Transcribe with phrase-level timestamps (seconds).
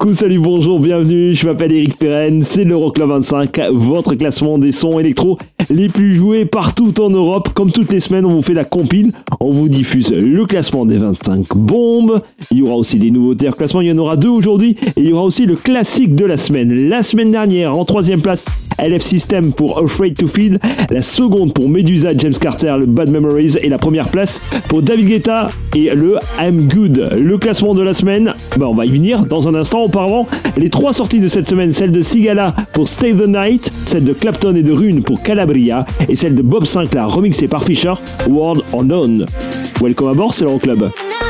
[0.00, 4.98] Coucou, salut, bonjour, bienvenue, je m'appelle Eric Perren, c'est l'Euroclub 25, votre classement des sons
[4.98, 5.36] électro
[5.68, 7.50] les plus joués partout en Europe.
[7.52, 10.96] Comme toutes les semaines, on vous fait la compile, on vous diffuse le classement des
[10.96, 14.30] 25 bombes, il y aura aussi des nouveautés au classement, il y en aura deux
[14.30, 16.88] aujourd'hui, et il y aura aussi le classique de la semaine.
[16.88, 18.46] La semaine dernière, en troisième place,
[18.78, 20.58] LF System pour Afraid to Feel,
[20.90, 25.08] la seconde pour Medusa James Carter, le Bad Memories, et la première place pour David
[25.08, 27.16] Guetta et le I'm Good.
[27.18, 29.89] Le classement de la semaine, bah on va y venir dans un instant.
[29.90, 34.04] Auparavant, les trois sorties de cette semaine, celle de Sigala pour Stay the Night, celle
[34.04, 37.94] de Clapton et de Rune pour Calabria, et celle de Bob Sinclair remixée par Fisher,
[38.28, 39.26] World Unknown.
[39.82, 40.78] Welcome à bord, c'est l'Euroclub.
[40.78, 41.29] Baby,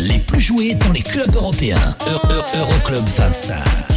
[0.00, 1.94] Les plus joués dans les clubs européens.
[2.56, 3.89] Euroclub -Euro 25.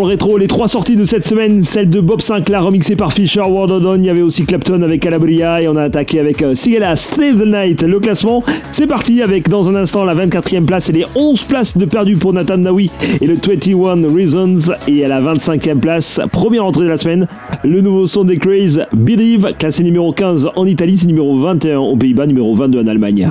[0.00, 3.42] le rétro, les trois sorties de cette semaine, celle de Bob Sinclair remixée par Fisher,
[3.42, 6.96] World il y avait aussi Clapton avec Calabria et on a attaqué avec euh, Sigela,
[6.96, 8.42] Stay the Night, le classement.
[8.72, 12.16] C'est parti avec dans un instant la 24e place et les 11 places de perdu
[12.16, 12.90] pour Nathan Dawi
[13.20, 17.26] et le 21 Reasons et à la 25e place, première entrée de la semaine,
[17.62, 21.96] le nouveau son des Craze, Believe, classé numéro 15 en Italie, c'est numéro 21 aux
[21.96, 23.30] Pays-Bas, numéro 22 en Allemagne.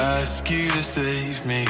[0.00, 1.69] ask you to save me.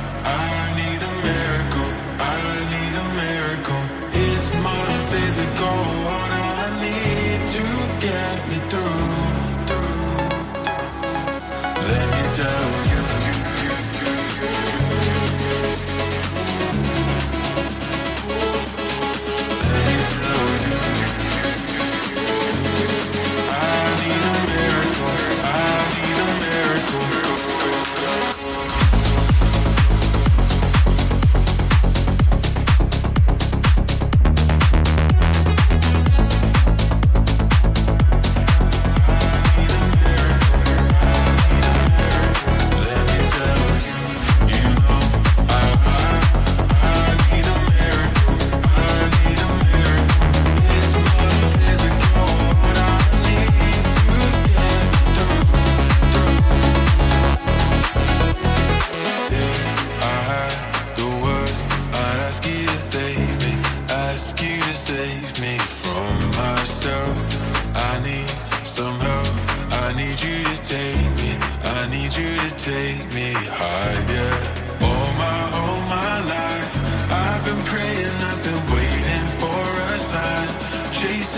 [5.61, 6.20] go on.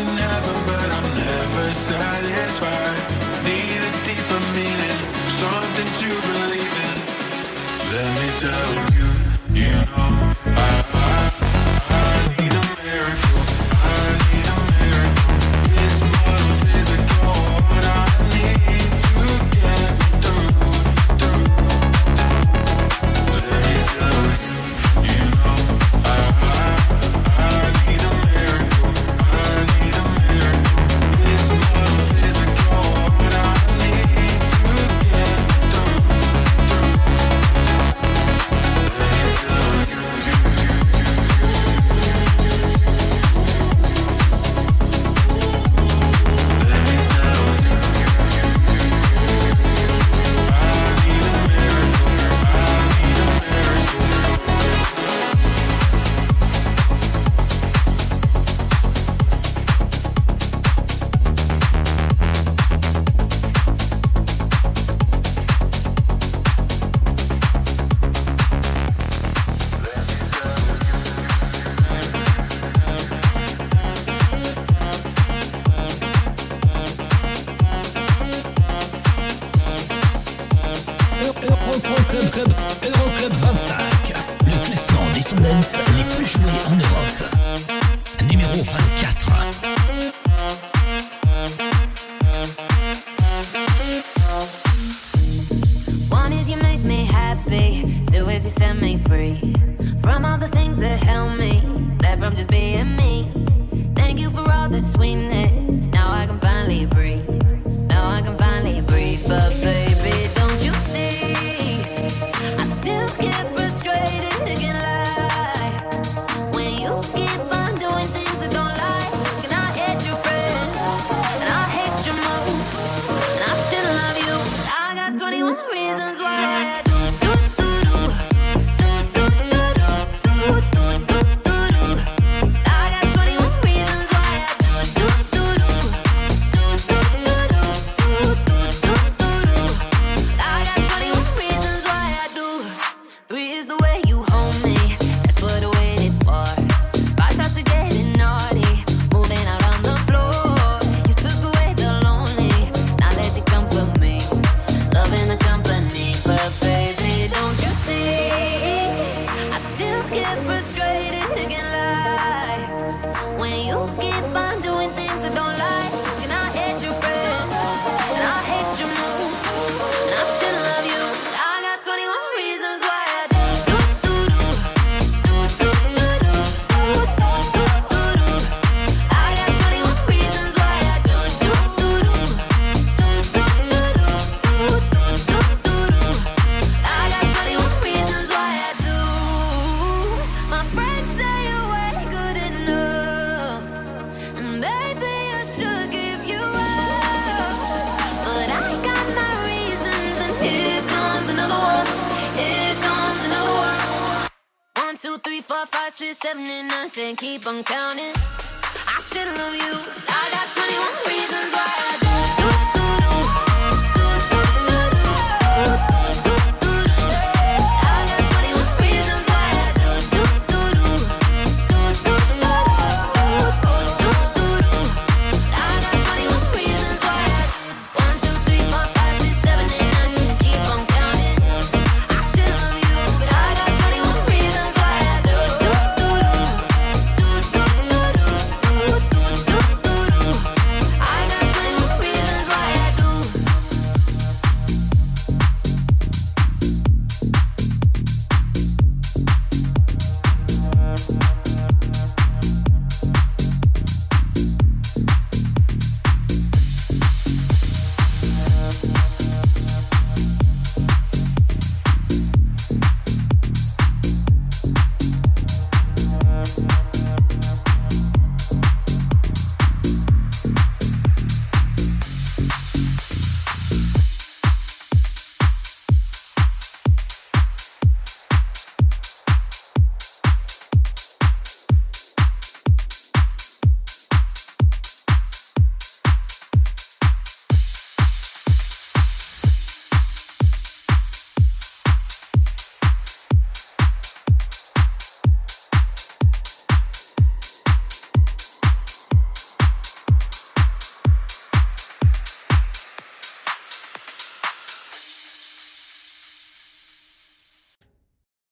[0.06, 3.00] but I'm never satisfied.
[3.44, 5.00] Need a deeper meaning,
[5.40, 6.98] something to believe in.
[7.94, 9.13] Let me tell you.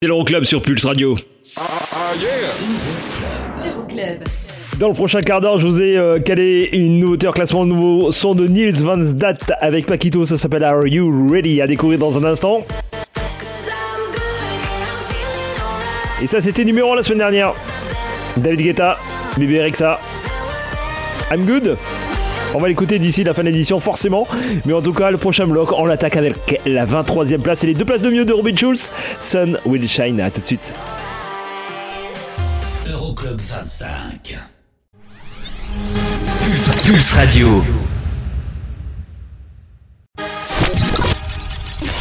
[0.02, 1.16] C'est l'Euroclub sur Pulse Radio.
[4.80, 7.68] Dans le prochain quart d'heure, je vous ai euh, calé une nouveauté en classement, le
[7.68, 11.60] nouveau son de Niels Van Sdat avec Paquito, ça s'appelle Are You Ready?
[11.60, 12.66] À découvrir dans un instant.
[16.20, 17.54] Et ça, c'était numéro 1 la semaine dernière.
[18.36, 18.98] David Guetta,
[19.38, 20.00] Bébé Rexa.
[21.30, 21.78] I'm good.
[22.54, 24.26] On va l'écouter d'ici la fin de l'édition, forcément.
[24.66, 27.74] Mais en tout cas, le prochain bloc, on l'attaque avec la 23e place et les
[27.74, 28.90] deux places de mieux de Robin Schulz.
[29.20, 30.20] Sun will shine.
[30.20, 30.72] À tout de suite.
[32.90, 34.36] Euroclub 25.
[36.44, 37.64] Pulse, Pulse Radio.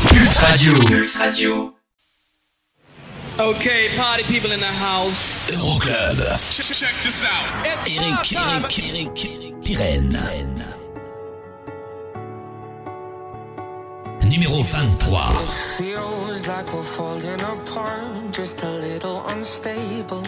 [0.09, 0.73] Pulse Radio.
[0.73, 1.73] Pulse Radio.
[3.39, 5.49] Okay, party people in the house.
[5.49, 6.17] Euroclub.
[6.51, 7.65] Check this out.
[7.65, 8.33] It's Eric.
[8.33, 10.65] Eric, Eric, Eric Pirenne.
[14.25, 15.45] Numéro 23.
[15.77, 20.23] Feels like we're falling apart, just a little unstable.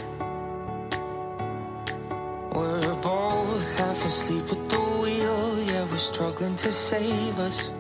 [2.52, 7.72] We're both half asleep at the wheel, yeah, we're struggling to save us.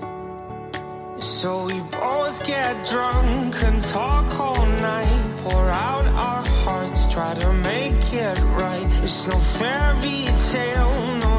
[1.20, 7.54] So we both get drunk and talk all night, pour out our hearts, try to
[7.54, 8.92] make it right.
[9.04, 11.33] It's no fairy tale, no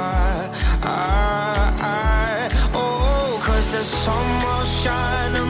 [0.00, 0.50] I,
[0.82, 5.49] I, oh, cause the sun will shine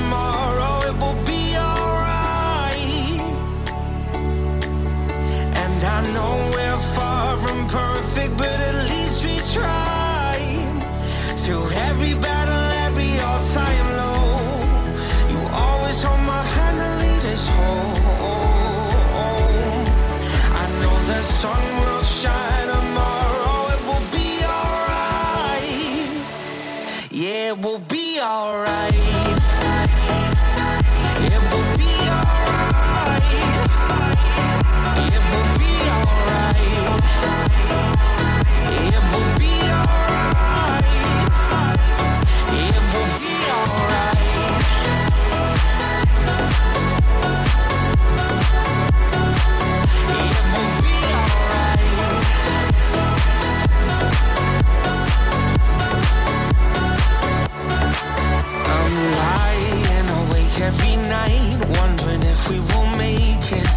[28.21, 28.90] alright.
[61.11, 63.73] night, wondering if we will make it.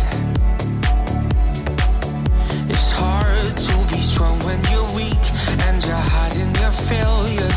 [2.70, 5.26] It's hard to be strong when you're weak
[5.66, 7.53] and you're hiding your failure.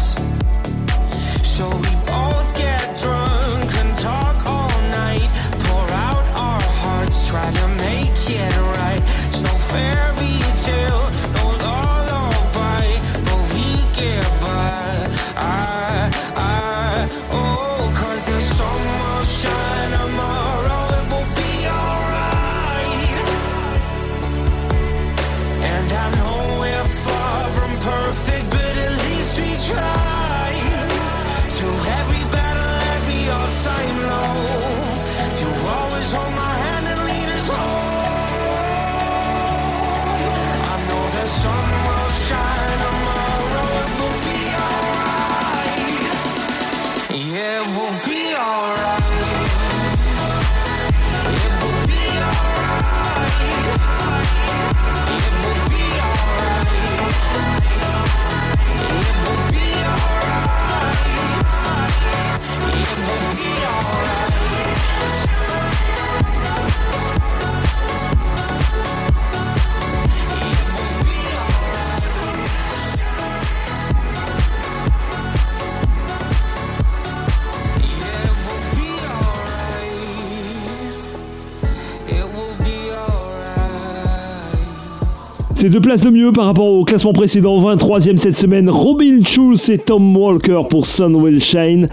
[85.69, 89.79] Deux places de mieux par rapport au classement précédent, 23e cette semaine, Robin Schulz et
[89.79, 91.89] Tom Walker pour Sun Will Shine.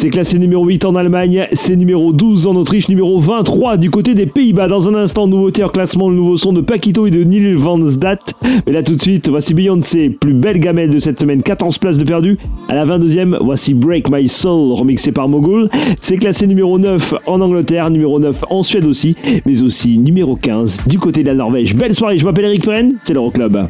[0.00, 4.14] C'est classé numéro 8 en Allemagne, c'est numéro 12 en Autriche, numéro 23 du côté
[4.14, 4.66] des Pays-Bas.
[4.66, 8.16] Dans un instant, nouveauté en classement, le nouveau son de Paquito et de Neil Vansdat.
[8.66, 11.98] Mais là tout de suite, voici Beyoncé, plus belle gamelle de cette semaine, 14 places
[11.98, 12.38] de perdu.
[12.70, 15.68] À la 22e, voici Break My Soul, remixé par Mogul.
[15.98, 20.86] C'est classé numéro 9 en Angleterre, numéro 9 en Suède aussi, mais aussi numéro 15
[20.86, 21.76] du côté de la Norvège.
[21.76, 23.68] Belle soirée, je m'appelle Eric Perren, c'est l'Euroclub.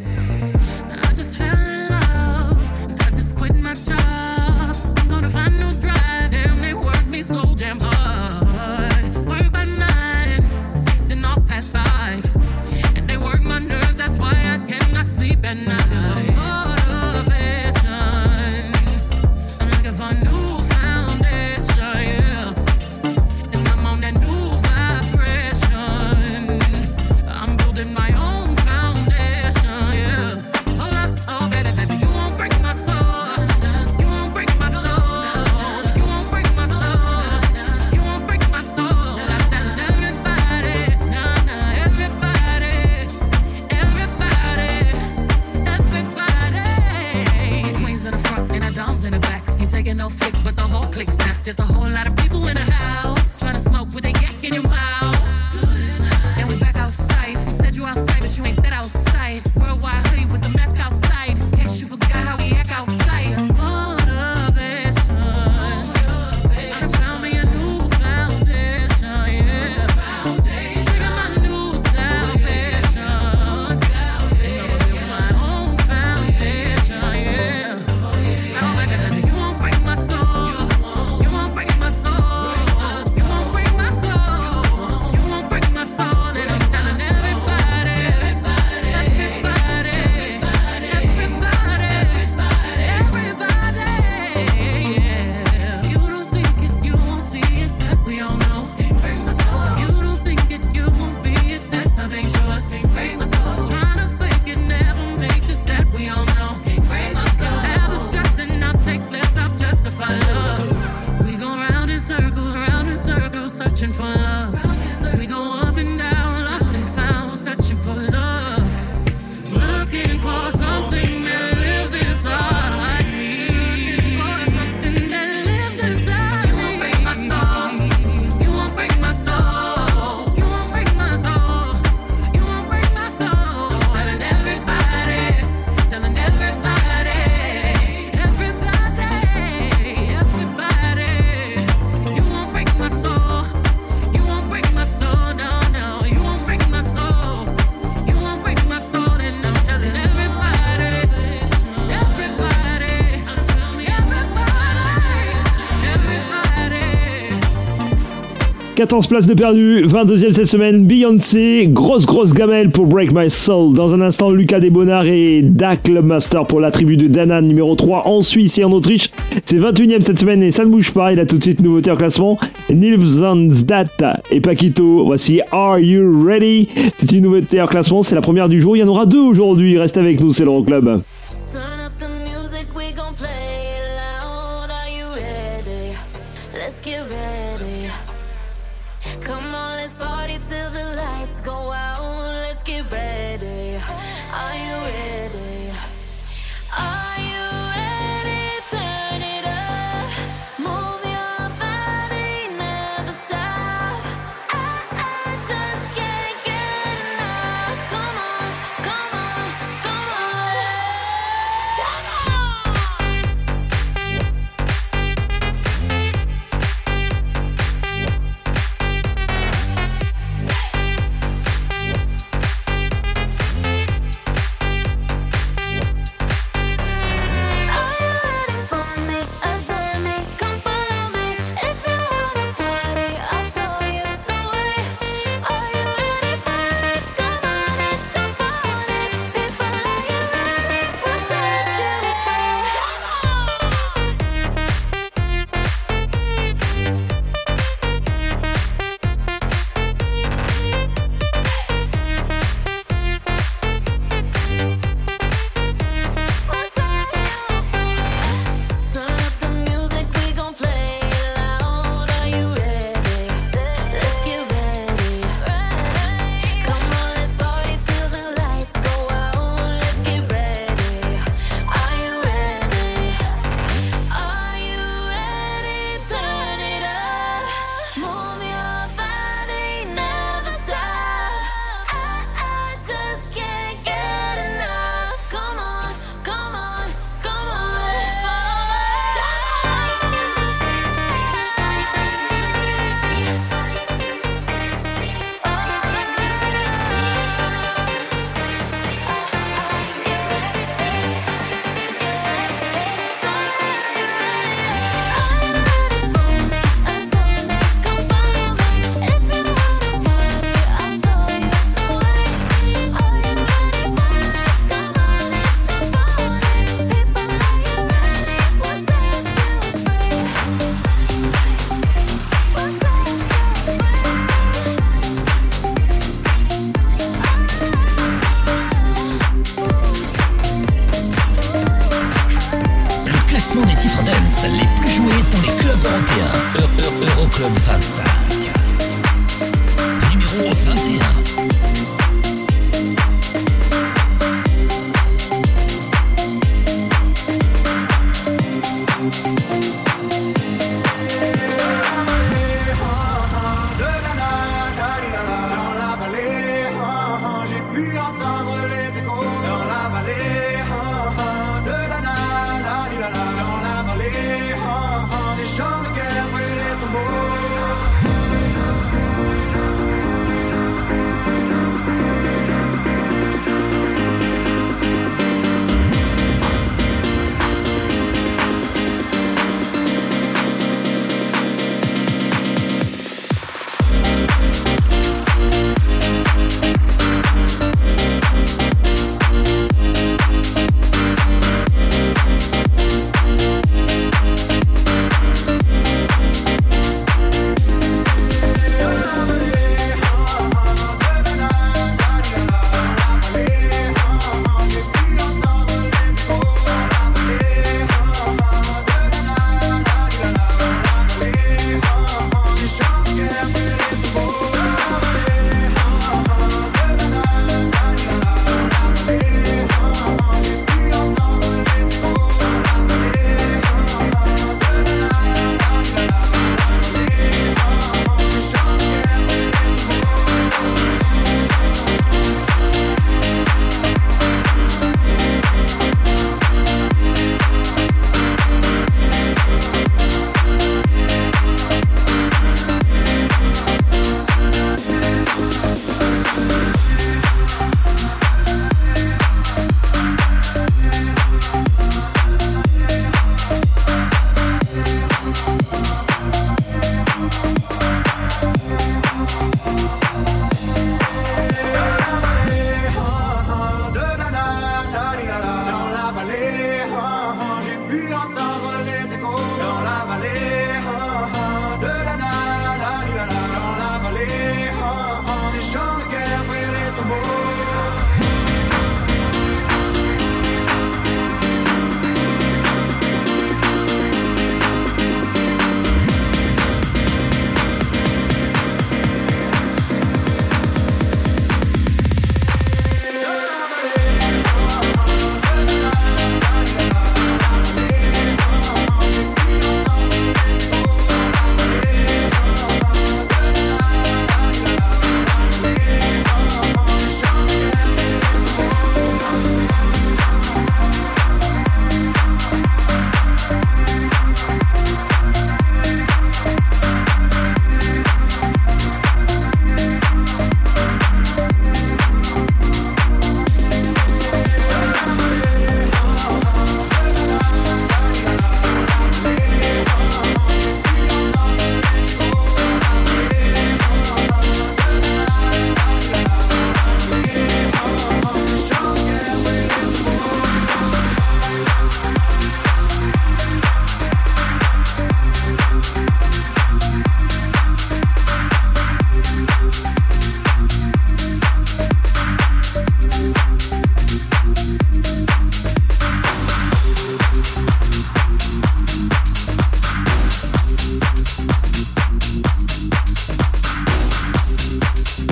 [158.81, 163.75] 14 places de perdu, 22e cette semaine, Beyoncé, grosse grosse gamelle pour Break My Soul.
[163.75, 168.07] Dans un instant, Lucas Desbonnards et Da Clubmaster pour la tribu de Danan, numéro 3
[168.07, 169.11] en Suisse et en Autriche.
[169.45, 171.91] C'est 21e cette semaine et ça ne bouge pas, il a tout de suite nouveauté
[171.91, 172.39] en classement.
[172.71, 176.69] Nils Zansdat et Paquito, voici Are You Ready?
[176.97, 179.21] C'est une nouveauté en classement, c'est la première du jour, il y en aura deux
[179.21, 180.85] aujourd'hui, reste avec nous, c'est l'Euroclub.
[180.85, 181.01] Club.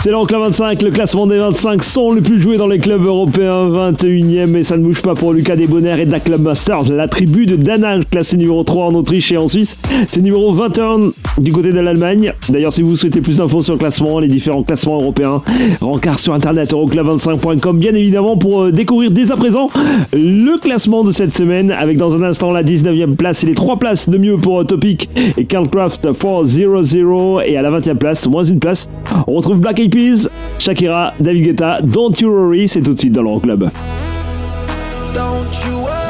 [0.10, 3.70] C'est l'Enclave 25, le classement des 25 sont les plus joués dans les clubs européens,
[3.70, 7.46] 21e, et ça ne bouge pas pour Lucas Desbonnaires et Da Club Masters, la tribu
[7.46, 9.78] de Danage, classé numéro 3 en Autriche et en Suisse.
[10.08, 12.34] C'est numéro 21 du côté de l'Allemagne.
[12.50, 15.42] D'ailleurs, si vous souhaitez plus d'infos sur le classement, les différents classements européens,
[15.82, 19.70] rencard sur internet euroclub25.com, bien évidemment, pour euh, découvrir dès à présent
[20.14, 23.78] le classement de cette semaine, avec dans un instant la 19e place et les 3
[23.78, 28.44] places de mieux pour euh, Topic et Carlcraft 400, et à la 20e place, moins
[28.44, 28.90] une place,
[29.28, 33.14] on retrouve Black Eyed Peas, Shakira, David Guetta, Don't You Worry, c'est tout de suite
[33.14, 33.70] dans l'Euroclub.
[35.14, 36.09] Don't you.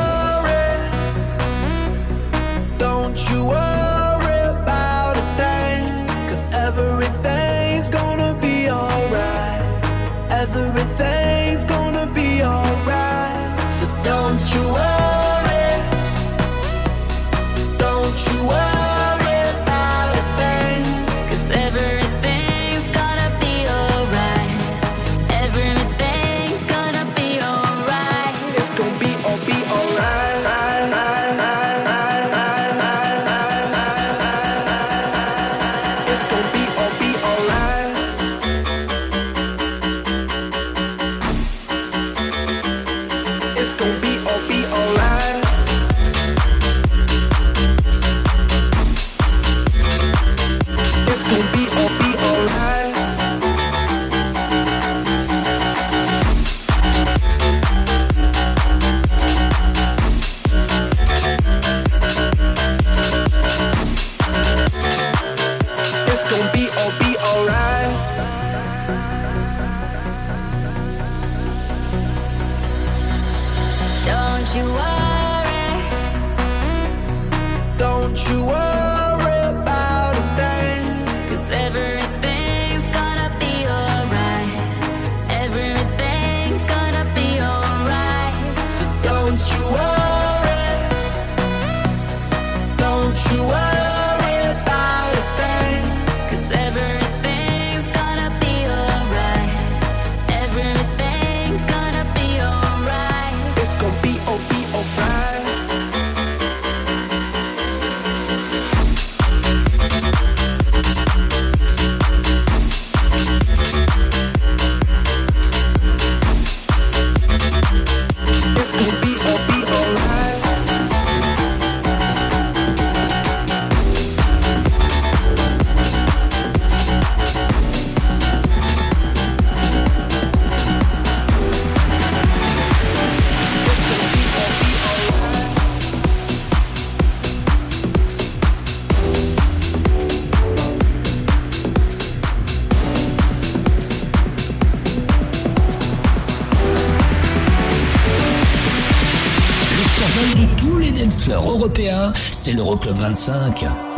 [152.69, 153.88] C'est l'Euroclub 25,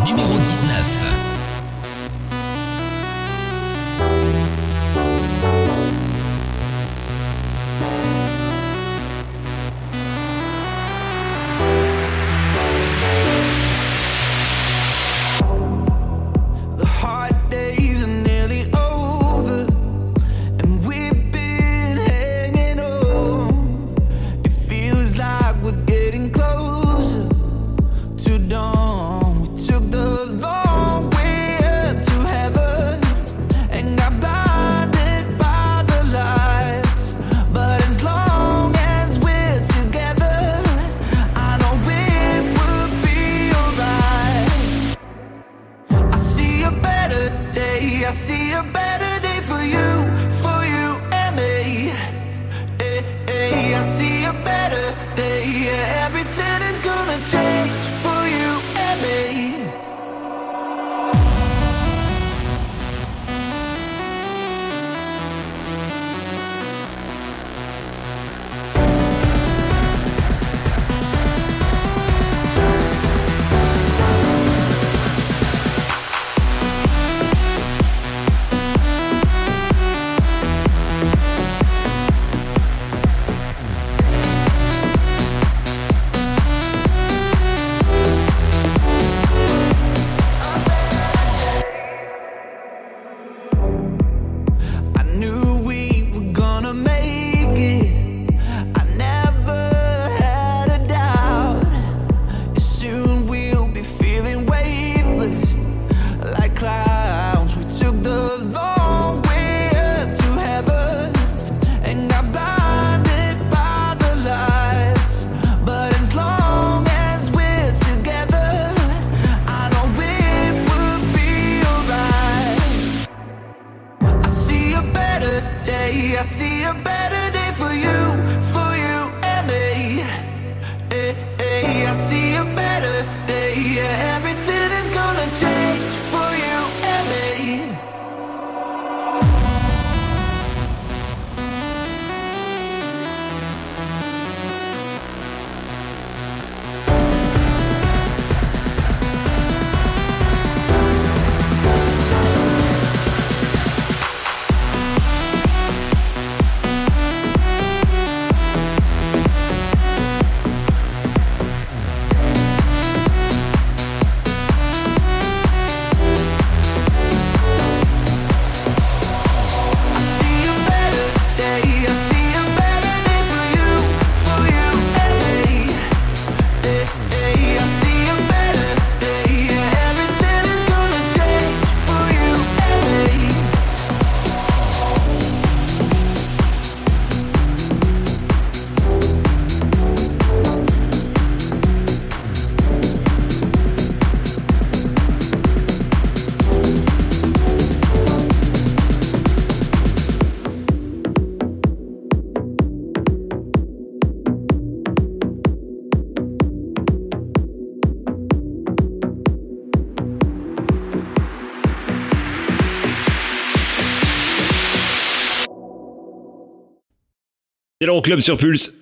[218.01, 218.73] L'Euroclub sur Pulse.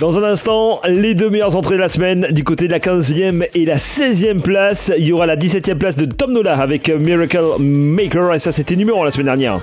[0.00, 3.46] Dans un instant, les deux meilleures entrées de la semaine du côté de la 15e
[3.54, 4.90] et la 16e place.
[4.96, 8.76] Il y aura la 17e place de Tom Nola avec Miracle Maker et ça c'était
[8.76, 9.60] numéro 1 la semaine dernière.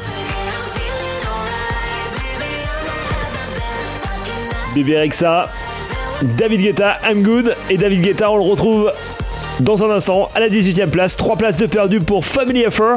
[4.76, 5.50] Bébé Rexa,
[6.38, 8.92] David Guetta, I'm Good et David Guetta on le retrouve
[9.60, 11.16] dans un instant à la 18e place.
[11.16, 12.96] 3 places de perdu pour Family Affair,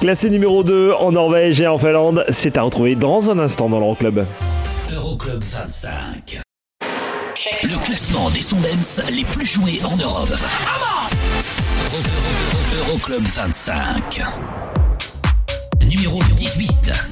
[0.00, 2.24] classé numéro 2 en Norvège et en Finlande.
[2.30, 4.24] C'est à retrouver dans un instant dans l'Euroclub.
[4.94, 6.40] Euroclub 25.
[7.62, 8.56] Le classement des sons
[9.12, 10.30] les plus joués en Europe.
[10.30, 12.02] Euro-
[12.82, 14.20] Euro- Euroclub 25.
[15.88, 17.09] Numéro 18.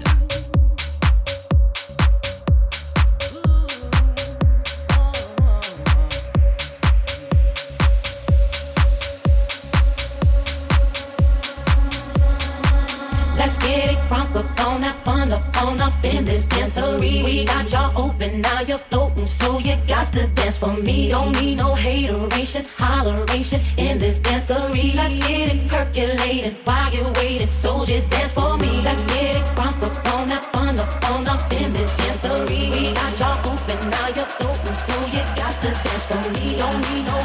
[14.89, 17.25] Up on fun up on up in this dancery.
[17.25, 21.11] We got y'all open, now you're floating, so you got to dance for me.
[21.11, 24.95] Don't need no hateration, holleration in this dancery.
[24.95, 28.83] Let's get it percolating while you're waiting, so just dance for me.
[28.83, 32.71] Let's get it crunk up on that fun up on up in this dancery.
[32.71, 36.57] We got y'all open, now you're floating, so you got to dance for me.
[36.57, 37.19] Don't need no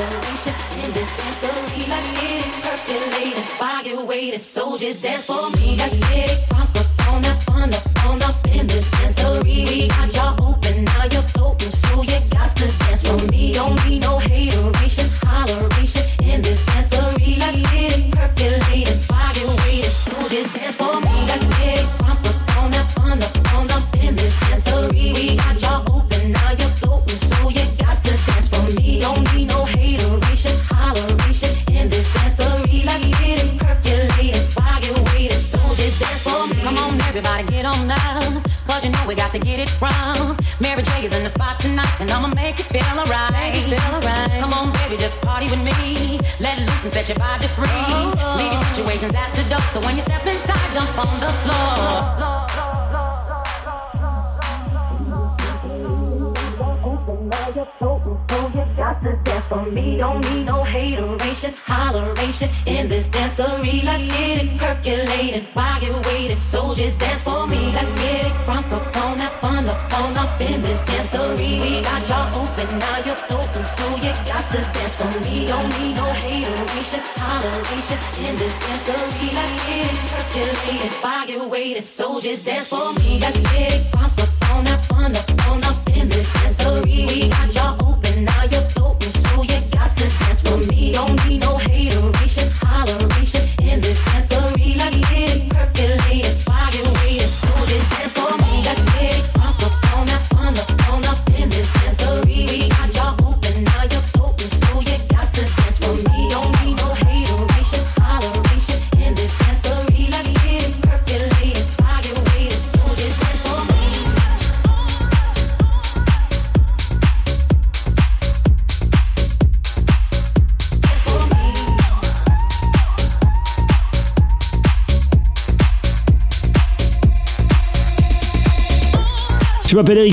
[0.00, 1.88] in this dancery.
[1.88, 5.76] Let's get it percolating while you're waiting, so just dance for me.
[5.76, 7.93] Let's get it crunk up on up on up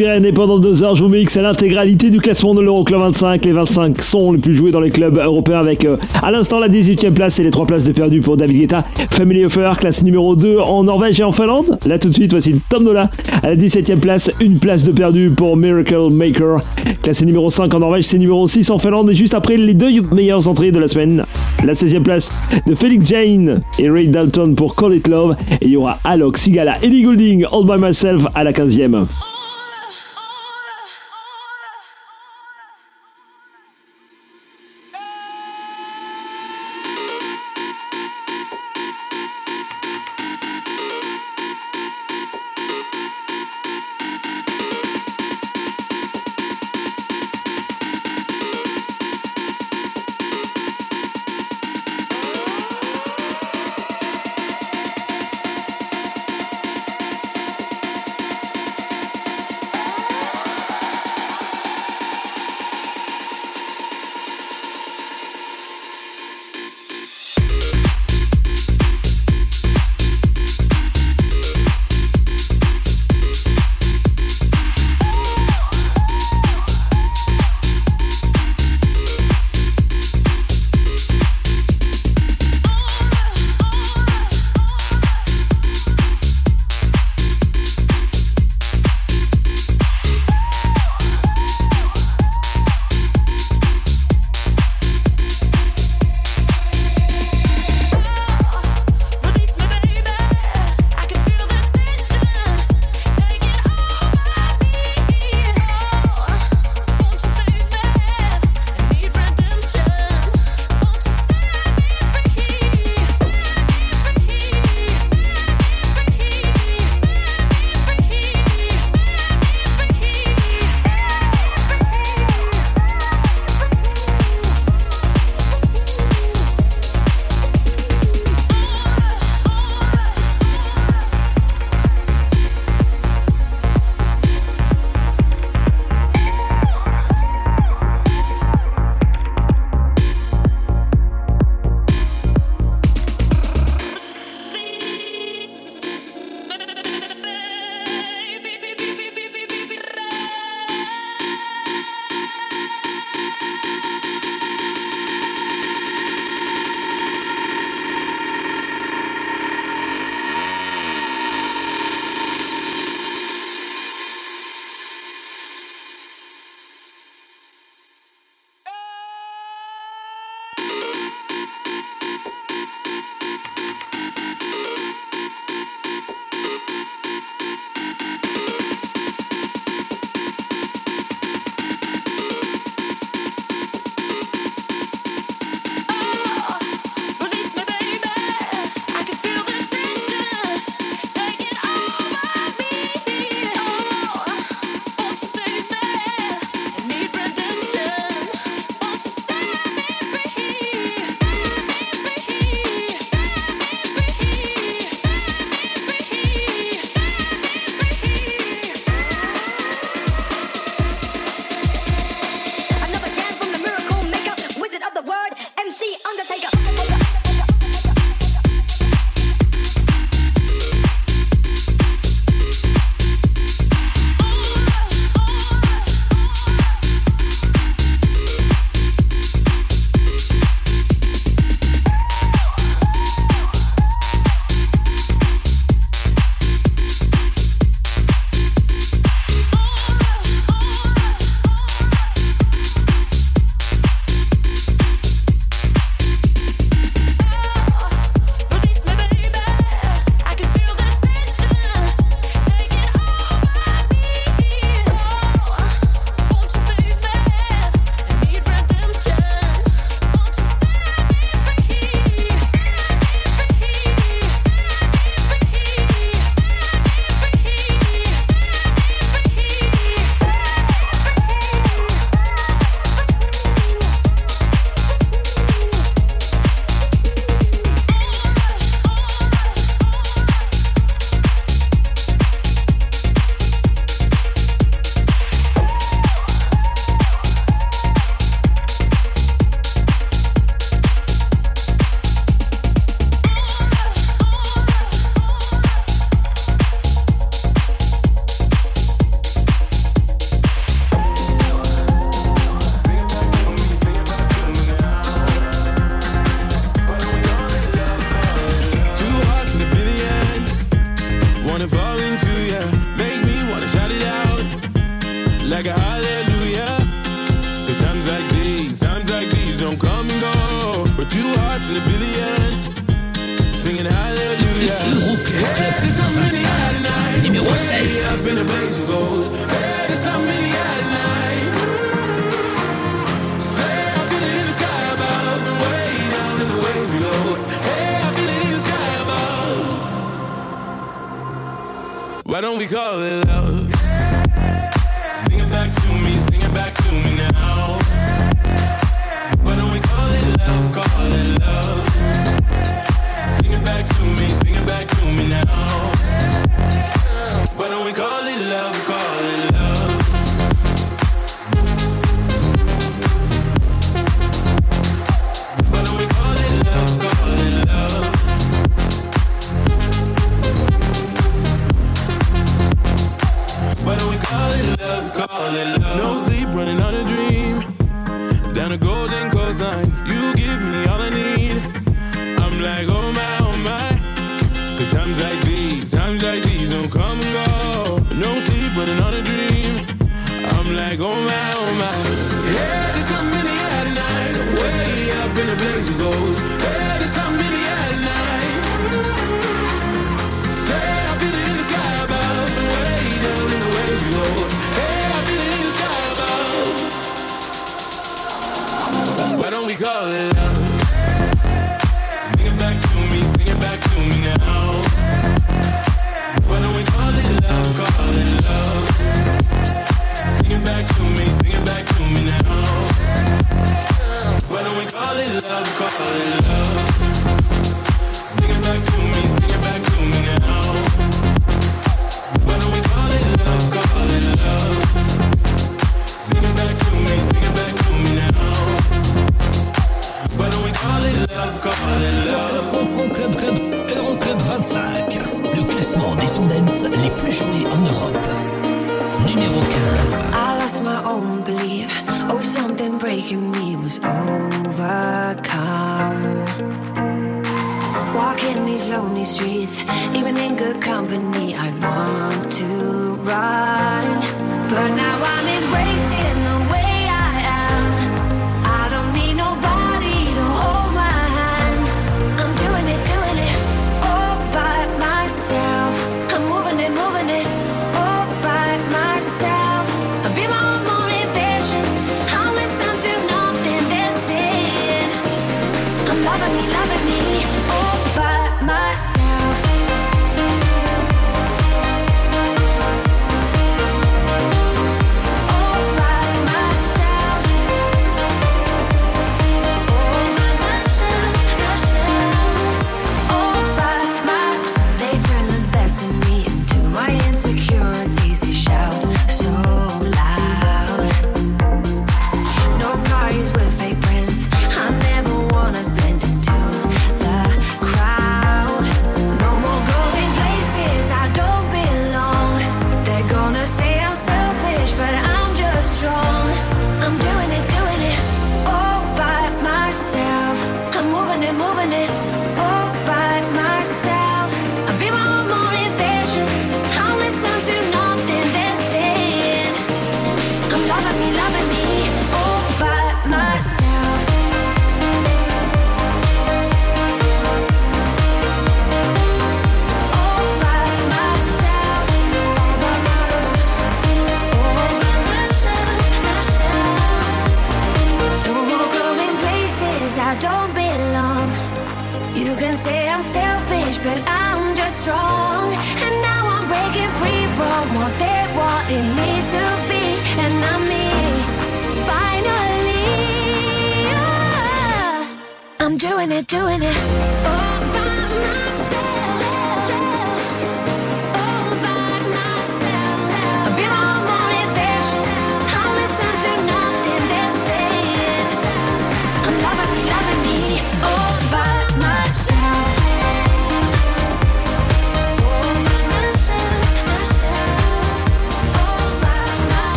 [0.00, 3.44] Eric pendant deux heures, je vous mixe à l'intégralité du classement de l'Euroclub 25.
[3.44, 6.68] Les 25 sont les plus joués dans les clubs européens avec euh, à l'instant la
[6.68, 8.84] 18e place et les 3 places de perdu pour David Guetta.
[9.10, 11.78] Family Offer, classe numéro 2 en Norvège et en Finlande.
[11.86, 13.10] Là tout de suite, voici Tom Nola
[13.42, 16.58] à la 17e place, une place de perdu pour Miracle Maker.
[17.02, 19.90] Classé numéro 5 en Norvège, c'est numéro 6 en Finlande et juste après les deux
[20.12, 21.24] meilleures entrées de la semaine.
[21.64, 22.30] La 16e place
[22.66, 25.36] de Felix Jane et Ray Dalton pour Call It Love.
[25.60, 29.06] Et il y aura Alok, Sigala, Ellie Goulding, All By Myself à la 15e.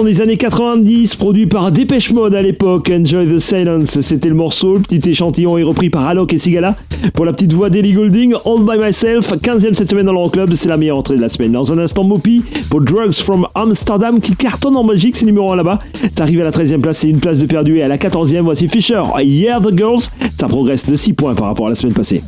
[0.00, 2.90] des années 90, produit par Dépêche Mode à l'époque.
[2.90, 4.76] Enjoy the Silence, c'était le morceau.
[4.76, 6.76] Le petit échantillon est repris par Alok et Sigala.
[7.12, 10.70] Pour la petite voix d'Ellie Golding, All By Myself, 15ème cette semaine dans l'Euroclub, c'est
[10.70, 11.52] la meilleure entrée de la semaine.
[11.52, 15.56] Dans un instant, Mopi pour Drugs from Amsterdam qui cartonne en Belgique, c'est numéro 1
[15.56, 15.80] là-bas.
[16.16, 17.76] Ça arrive à la 13ème place, c'est une place de perdu.
[17.76, 20.08] Et à la 14ème, voici Fisher, Yeah the Girls.
[20.40, 22.22] Ça progresse de 6 points par rapport à la semaine passée.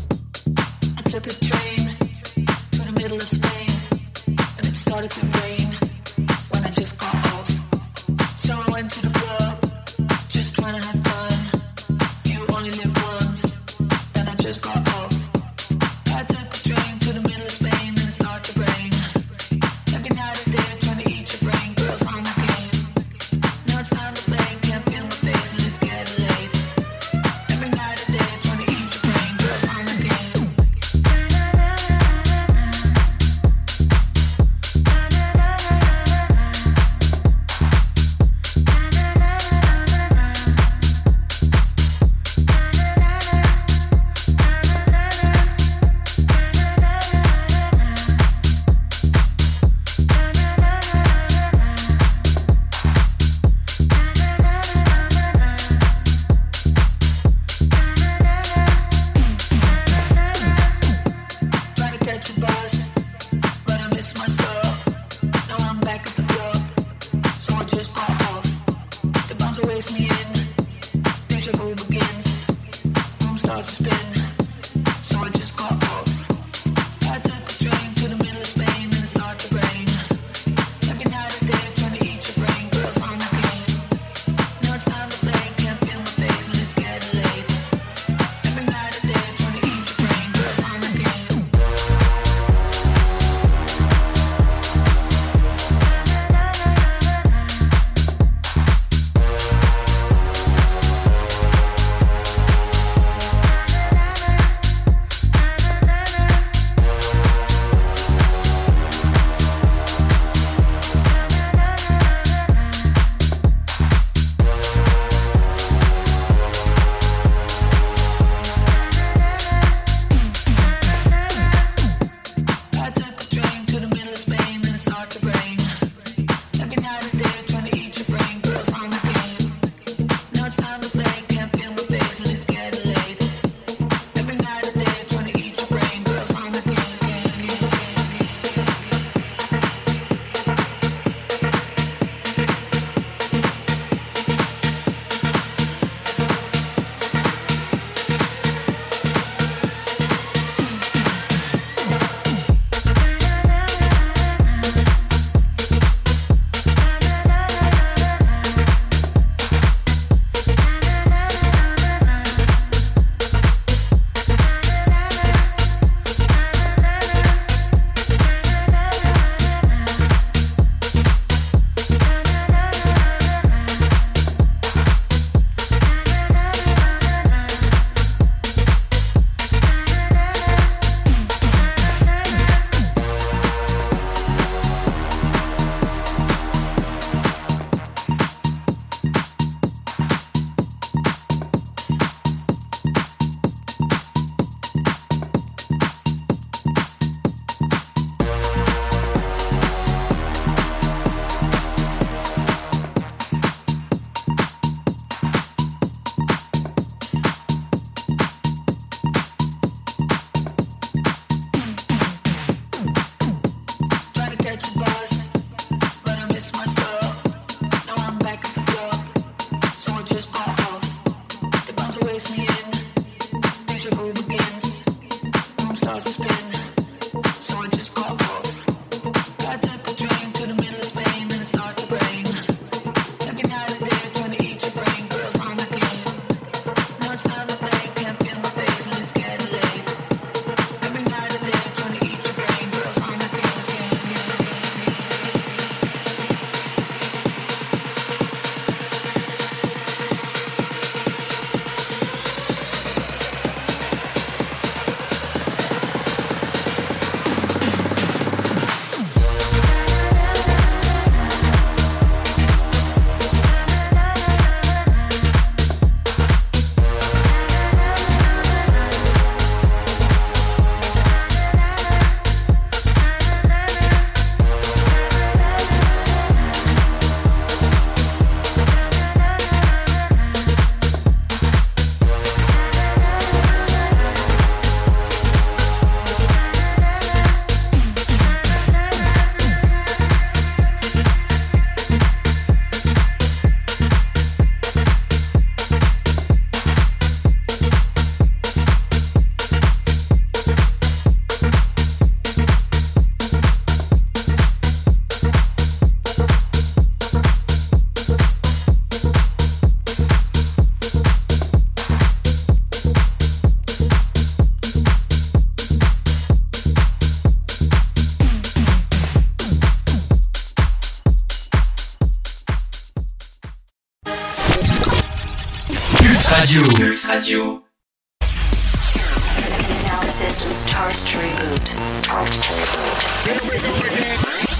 [327.06, 327.62] Radio.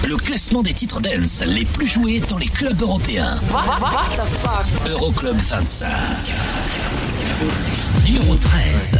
[0.06, 3.38] Le classement des titres dance les plus joués dans les clubs européens.
[4.86, 5.94] Euroclub 25.
[8.06, 8.98] Numéro 13.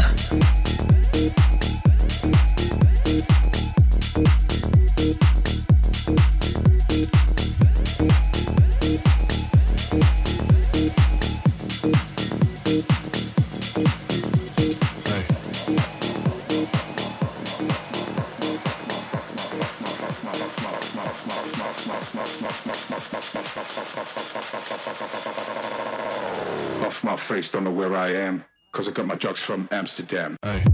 [28.75, 30.37] Cause I got my drugs from Amsterdam.
[30.43, 30.74] Off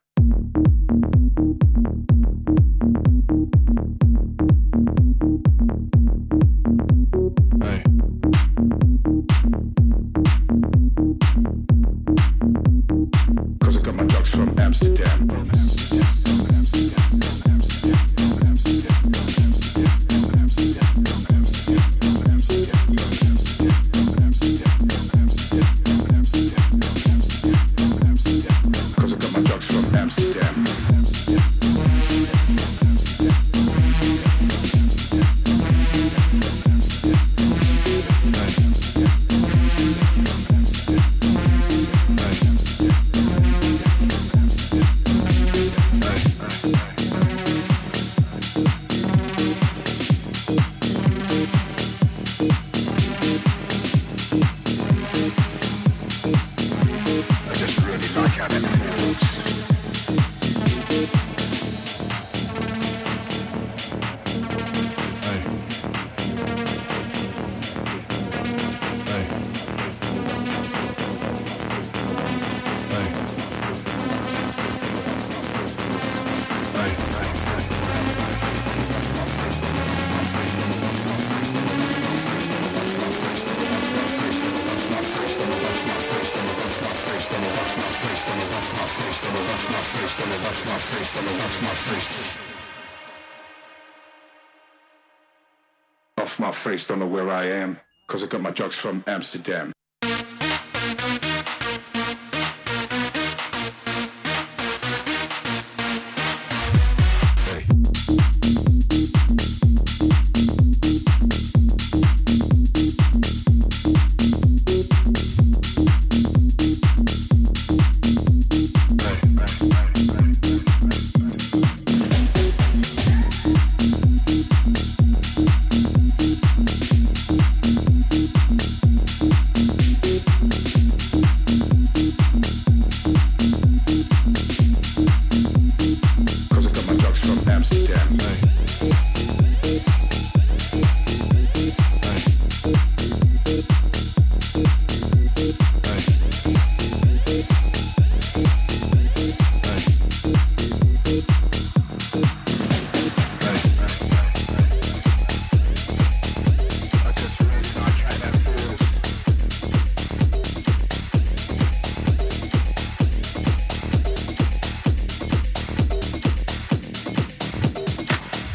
[98.31, 99.73] Cause I got my drugs from Amsterdam.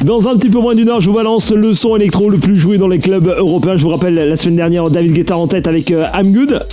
[0.07, 2.55] Dans un petit peu moins d'une heure, je vous balance le son électro le plus
[2.55, 3.77] joué dans les clubs européens.
[3.77, 6.65] Je vous rappelle la semaine dernière David Guetta en tête avec euh, I'm Good.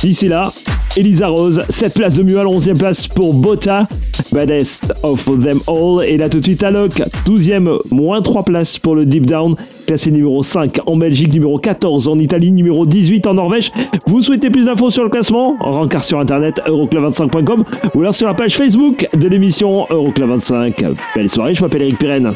[0.00, 0.54] D'ici là,
[0.96, 1.62] Elisa Rose.
[1.68, 3.86] 7 places de la 11e place pour Bota.
[4.32, 6.02] Baddest of Them All.
[6.06, 9.54] Et là tout de suite Alok, 12e, moins 3 places pour le Deep Down.
[9.88, 13.72] Classé numéro 5 en Belgique, numéro 14 en Italie, numéro 18 en Norvège.
[14.04, 15.56] Vous souhaitez plus d'infos sur le classement?
[15.60, 17.64] Rencard sur internet euroclub25.com
[17.94, 20.84] ou alors sur la page Facebook de l'émission Euroclub 25.
[21.14, 22.34] Belle soirée, je m'appelle Eric Pirenne.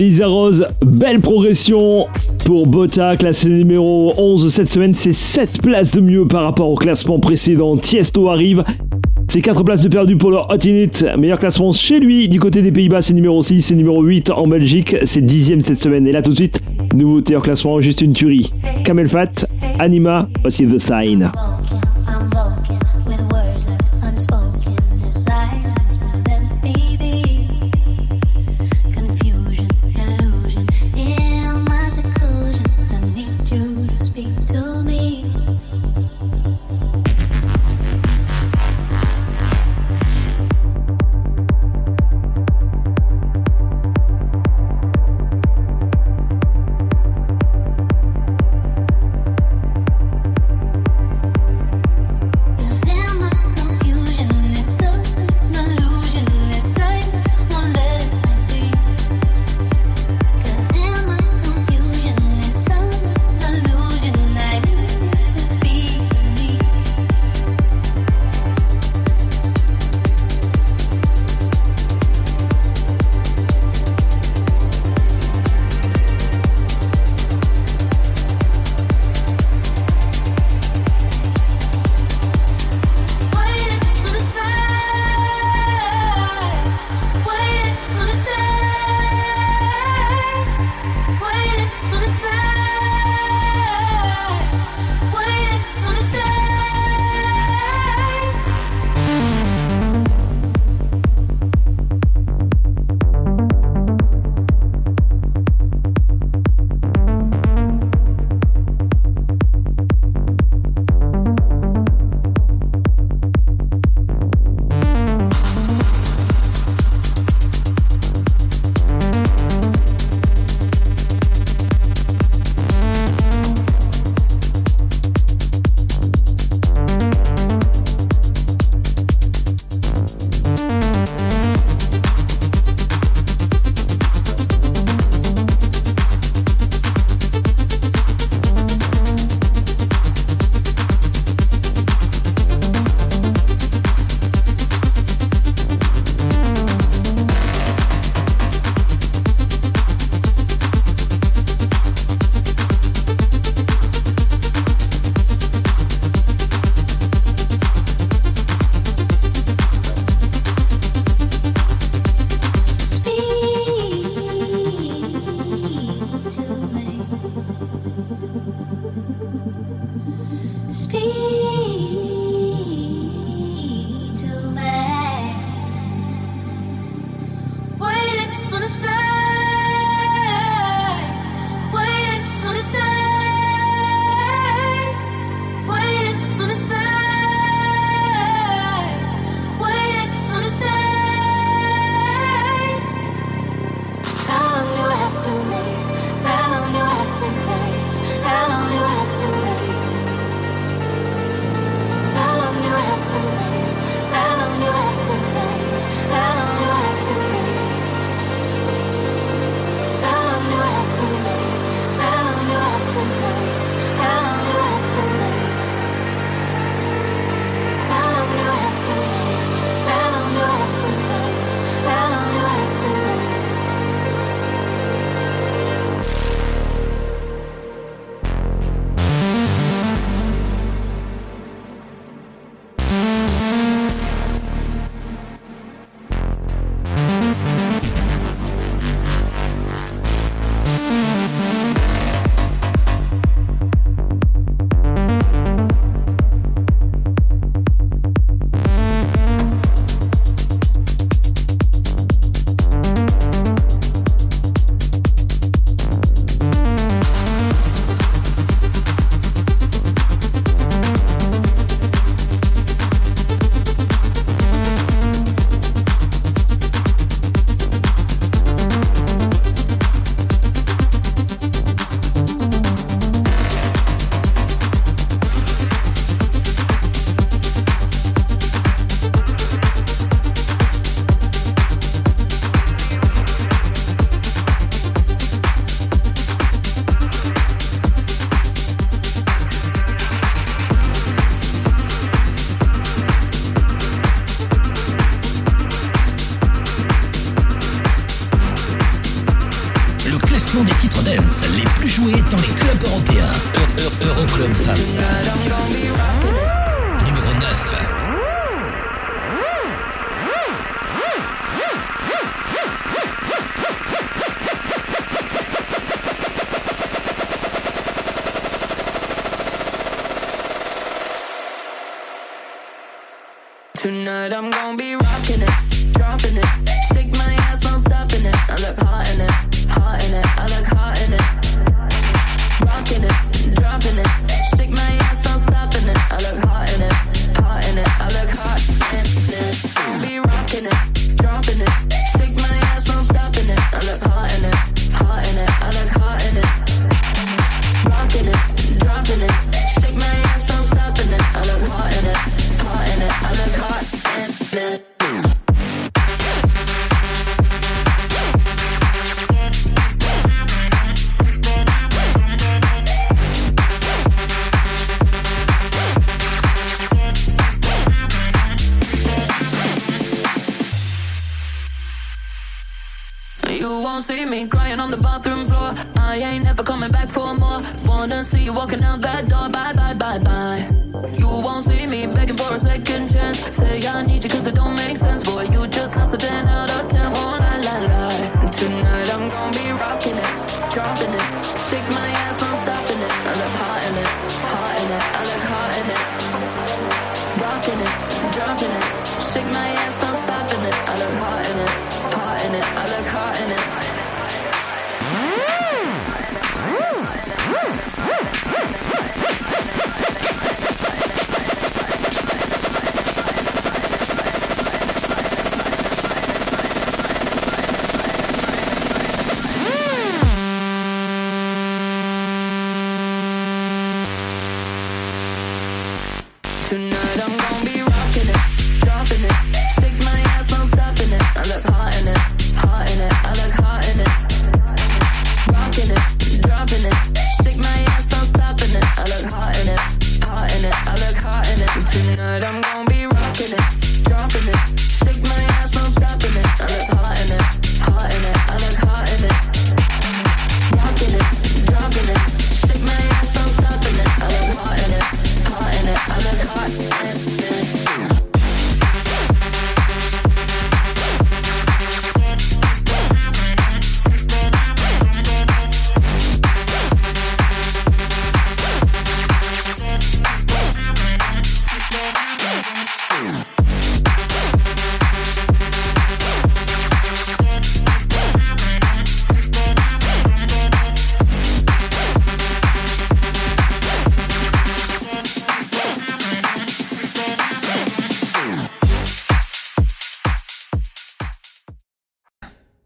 [0.00, 2.06] Elisa Rose, belle progression
[2.46, 4.94] pour Bota, classé numéro 11 cette semaine.
[4.94, 7.76] C'est 7 places de mieux par rapport au classement précédent.
[7.76, 8.64] Tiesto arrive.
[9.28, 11.04] C'est 4 places de perdu pour le Hot In It.
[11.18, 12.28] Meilleur classement chez lui.
[12.28, 13.60] Du côté des Pays-Bas, c'est numéro 6.
[13.60, 14.96] C'est numéro 8 en Belgique.
[15.04, 16.06] C'est 10ème cette semaine.
[16.06, 16.62] Et là, tout de suite,
[16.94, 18.54] nouveauté en classement, juste une tuerie.
[18.84, 19.46] Camel Fat,
[19.78, 21.30] Anima, voici The Sign.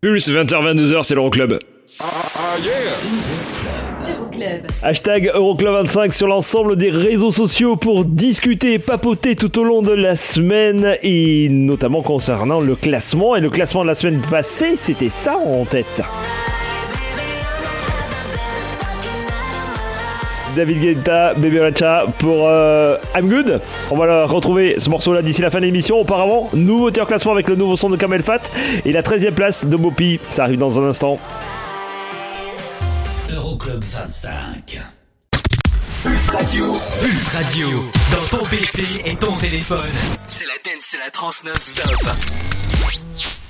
[0.05, 1.59] Pulse, 20h-22h, c'est l'Euroclub.
[4.83, 9.93] Hashtag Euroclub25 sur l'ensemble des réseaux sociaux pour discuter et papoter tout au long de
[9.93, 13.35] la semaine et notamment concernant le classement.
[13.35, 16.03] Et le classement de la semaine passée, c'était ça en tête.
[20.55, 23.61] David Guetta, Baby Racha pour euh, I'm Good.
[23.91, 26.01] On va retrouver ce morceau-là d'ici la fin de l'émission.
[26.01, 28.41] Auparavant, nouveauté en classement avec le nouveau son de Kamel Fat
[28.85, 30.21] et la 13e place de Mopi.
[30.29, 31.19] Ça arrive dans un instant.
[33.33, 34.81] Euroclub 25.
[36.03, 36.65] Pulse Radio.
[37.03, 37.69] Pulse Radio.
[38.13, 39.79] Dans ton PC et ton téléphone.
[40.29, 43.44] C'est la dance, c'est la trans non-stop.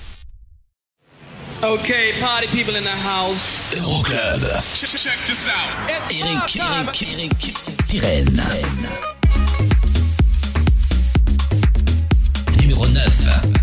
[1.63, 3.73] Okay, party people in the house.
[3.73, 4.43] Euroclub.
[4.75, 5.89] Check, check this out.
[5.89, 7.55] Eric, Eric, Eric,
[7.89, 8.43] Pirenne.
[12.57, 13.54] Numéro 9.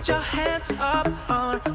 [0.00, 1.69] put your hands up on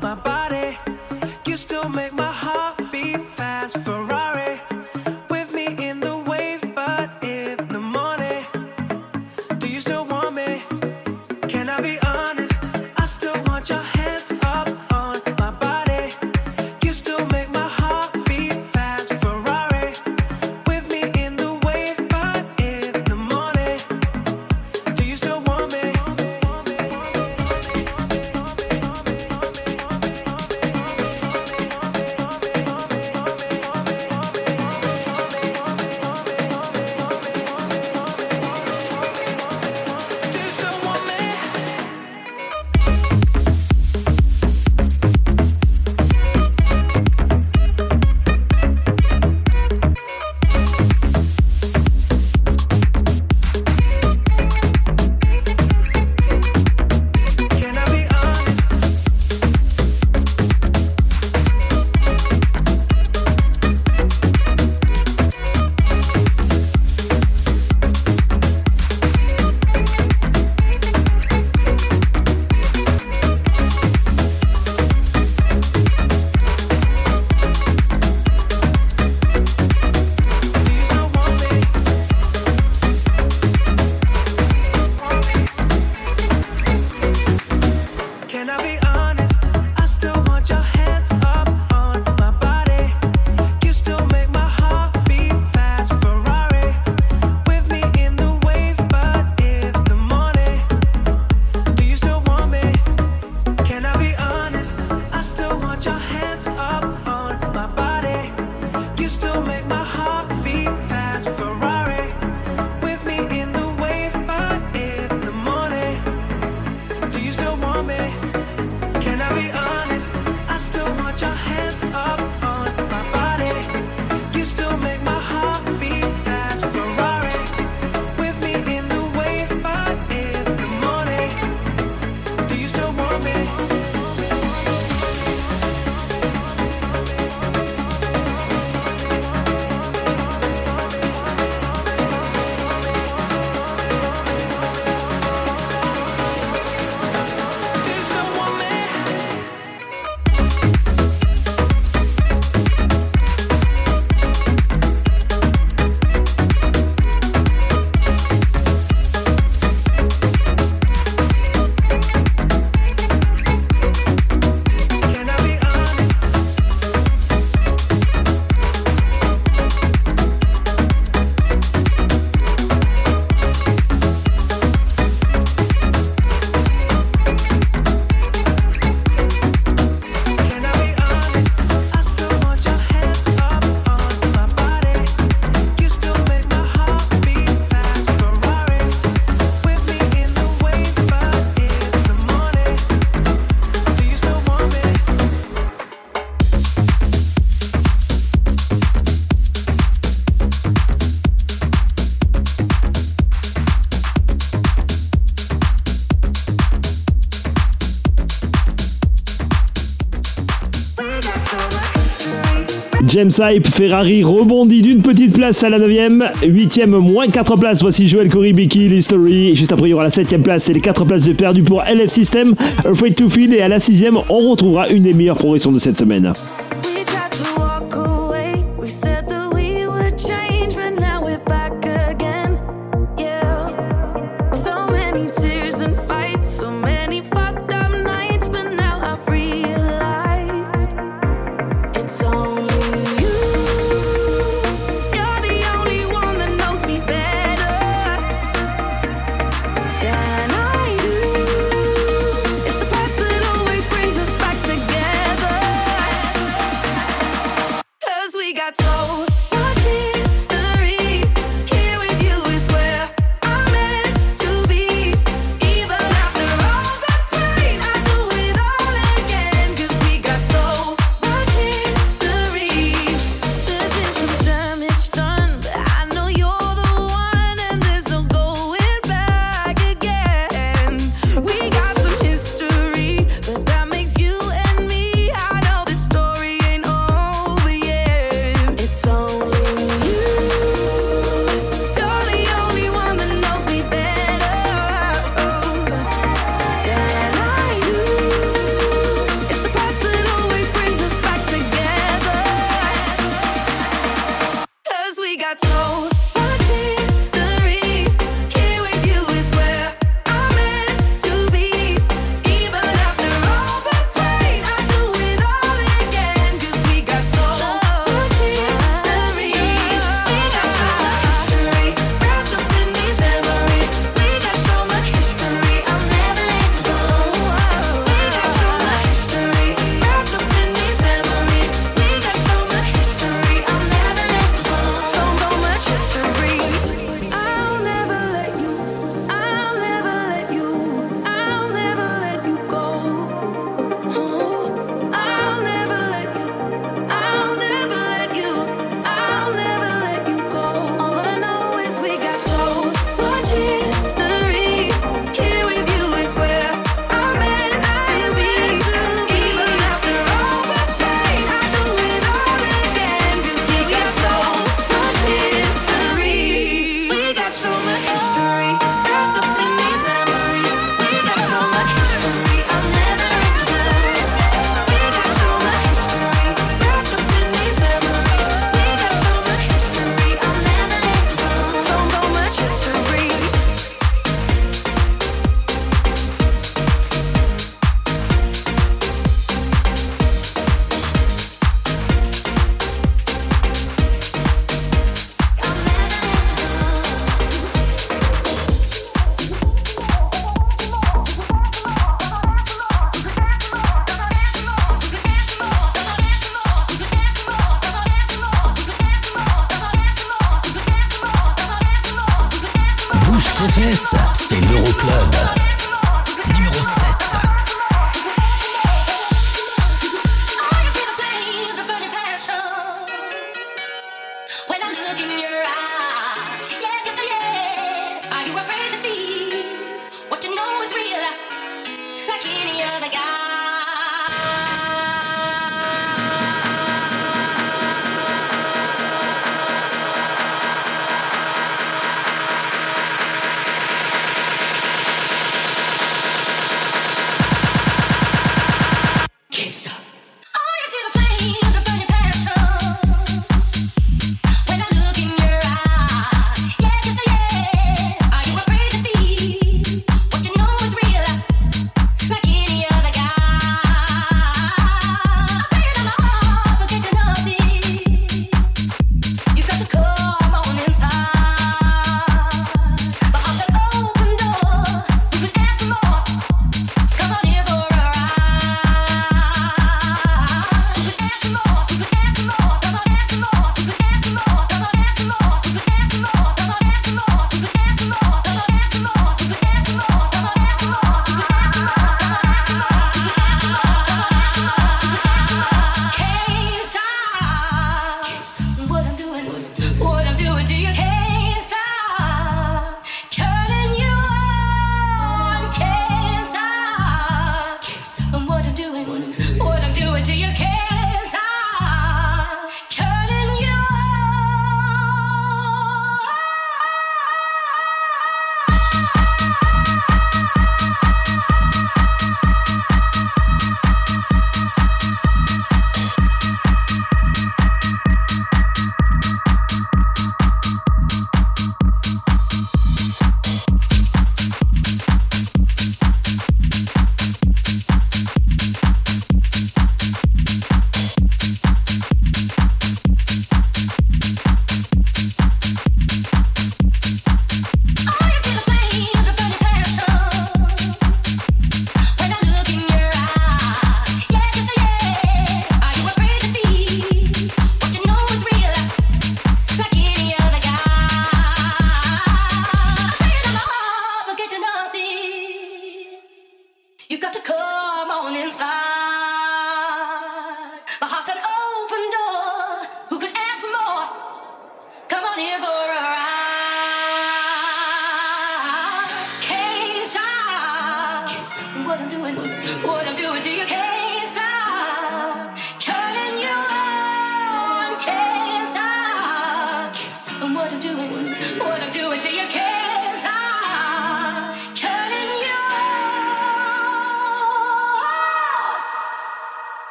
[213.15, 216.33] James Hype, Ferrari rebondit d'une petite place à la 9ème.
[216.43, 217.81] 8ème, moins 4 places.
[217.81, 219.55] Voici Joel Corey, Becky, l'History.
[219.55, 221.81] Juste après, il y aura la 7ème place et les 4 places de perdu pour
[221.83, 223.53] LF System, Afraid to Feel.
[223.53, 226.33] Et à la 6ème, on retrouvera une des meilleures progressions de cette semaine.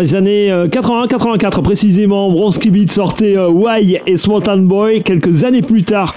[0.00, 5.02] les années euh, 81-84 précisément, Bronski Beat sortait euh, Why et Small Town Boy.
[5.02, 6.14] Quelques années plus tard,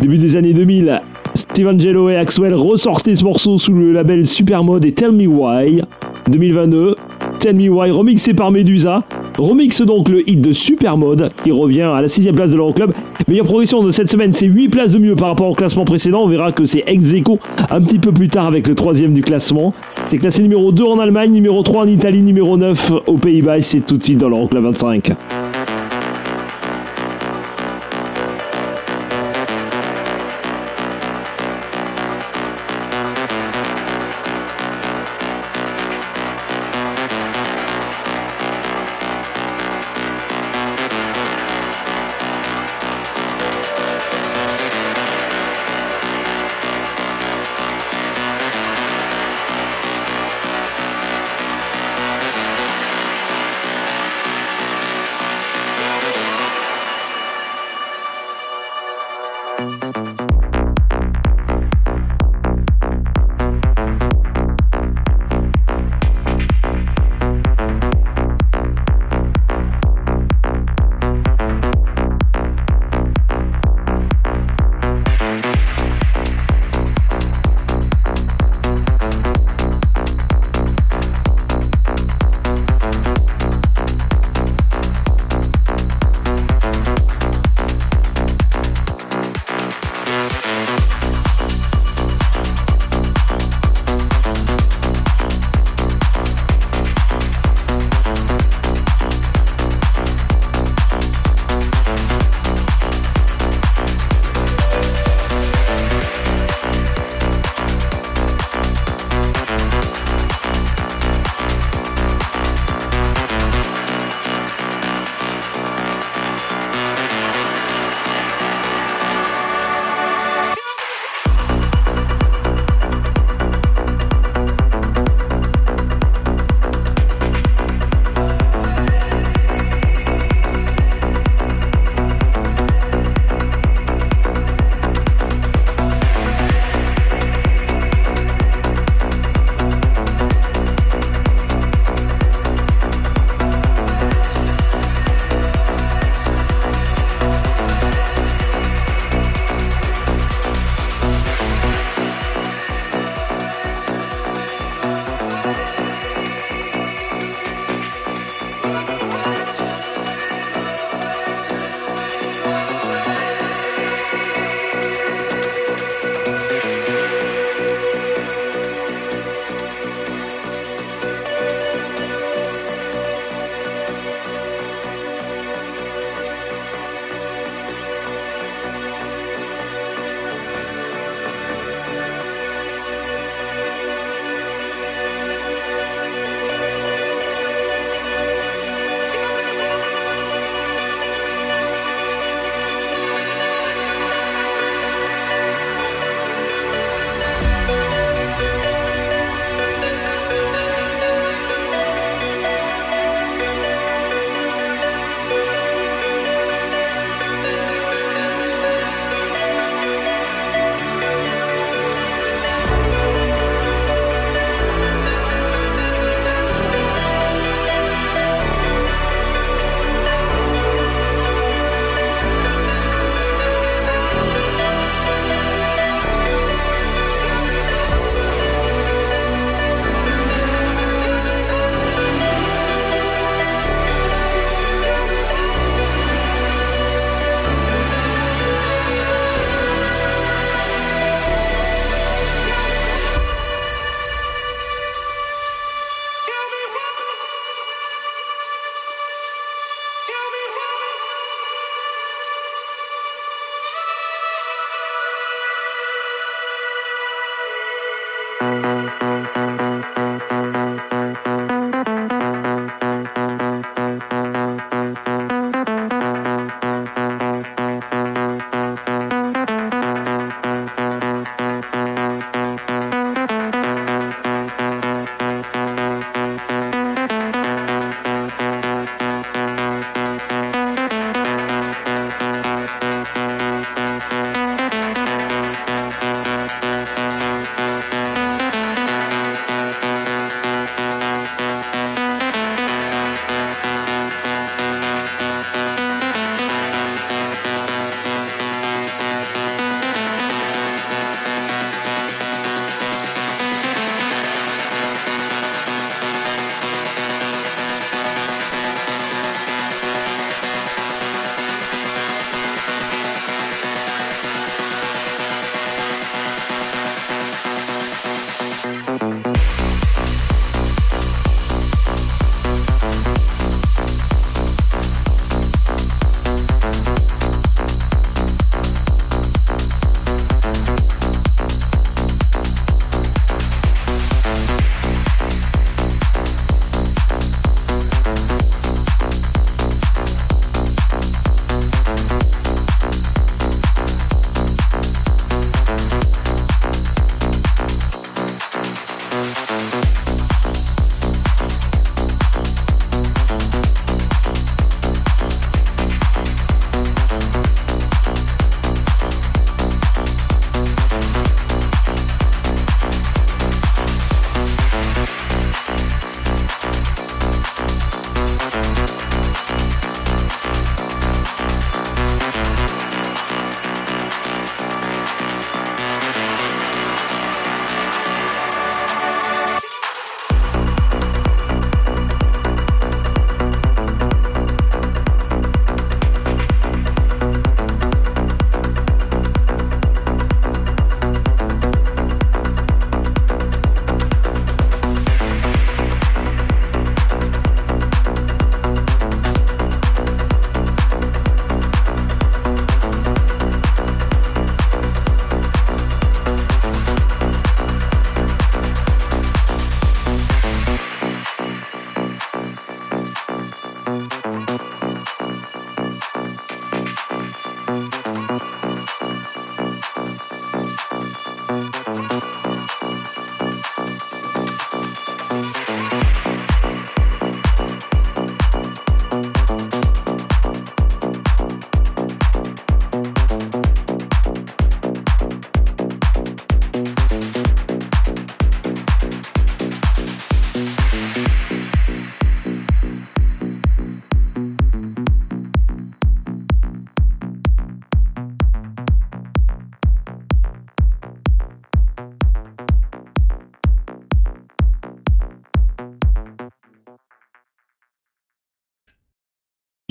[0.00, 1.00] début des années 2000,
[1.34, 5.82] Steve Angelo et Axwell ressortaient ce morceau sous le label Supermode et Tell Me Why.
[6.28, 6.96] 2022,
[7.38, 9.04] Tell Me Why remixé par Medusa.
[9.42, 12.92] Remix donc le hit de Supermode qui revient à la 6 place de l'Euroclub.
[13.26, 16.22] Meilleure progression de cette semaine, c'est 8 places de mieux par rapport au classement précédent.
[16.22, 19.22] On verra que c'est ex aequo un petit peu plus tard avec le troisième du
[19.22, 19.74] classement.
[20.06, 23.60] C'est classé numéro 2 en Allemagne, numéro 3 en Italie, numéro 9 aux Pays-Bas.
[23.60, 25.12] C'est tout de suite dans l'Euroclub 25.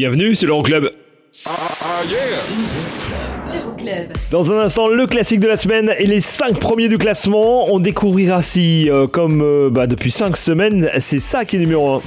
[0.01, 0.89] Bienvenue, c'est l'Euroclub.
[3.53, 4.13] Euroclub.
[4.31, 7.71] Dans un instant, le classique de la semaine et les 5 premiers du classement.
[7.71, 11.97] On découvrira si, euh, comme euh, bah, depuis 5 semaines, c'est ça qui est numéro
[11.97, 12.01] 1.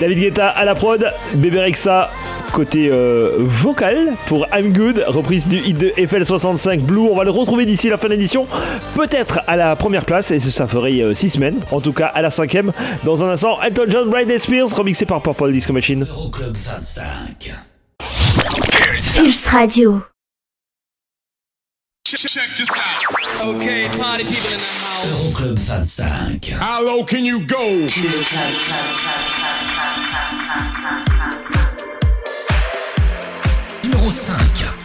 [0.00, 2.10] David Guetta à la prod, Bébé Rexa
[2.52, 7.08] côté euh, vocal pour I'm Good, reprise du hit de FL65 Blue.
[7.10, 8.46] On va le retrouver d'ici la fin de l'édition,
[8.94, 12.30] peut-être à la première place, et ça ferait 6 semaines, en tout cas à la
[12.30, 12.72] cinquième.
[13.04, 16.06] Dans un instant, Elton John, Britney Spears, remixé par Purple Disco Machine.
[16.08, 17.52] Euroclub 25.
[19.16, 20.02] Pulse Radio.
[23.44, 25.34] Okay, party people in the house.
[25.34, 26.48] Euroclub 25.
[26.58, 27.86] How low can you go?
[33.88, 34.77] Numéro 5.